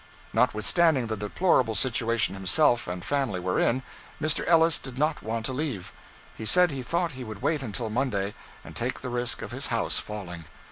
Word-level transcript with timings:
Notwithstanding 0.33 1.05
the 1.05 1.15
deplorable 1.15 1.75
situation 1.75 2.33
himself 2.33 2.87
and 2.87 3.05
family 3.05 3.39
were 3.39 3.59
in, 3.59 3.83
Mr. 4.19 4.43
Ellis 4.47 4.79
did 4.79 4.97
not 4.97 5.21
want 5.21 5.45
to 5.45 5.53
leave. 5.53 5.93
He 6.35 6.43
said 6.43 6.71
he 6.71 6.81
thought 6.81 7.11
he 7.11 7.23
would 7.23 7.43
wait 7.43 7.61
until 7.61 7.91
Monday, 7.91 8.33
and 8.63 8.75
take 8.75 9.01
the 9.01 9.09
risk 9.09 9.43
of 9.43 9.51
his 9.51 9.67
house 9.67 9.99
falling. 9.99 10.45